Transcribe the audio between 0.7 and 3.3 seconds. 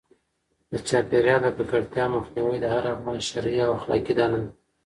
د چاپیریال د ککړتیا مخنیوی د هر افغان